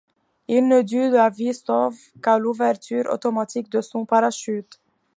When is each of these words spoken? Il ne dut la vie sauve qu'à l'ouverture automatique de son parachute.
Il 0.47 0.67
ne 0.67 0.81
dut 0.81 1.11
la 1.11 1.29
vie 1.29 1.53
sauve 1.53 1.95
qu'à 2.23 2.39
l'ouverture 2.39 3.07
automatique 3.11 3.69
de 3.69 3.81
son 3.81 4.03
parachute. 4.03 4.79